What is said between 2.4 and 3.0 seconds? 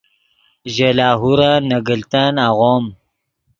آغوم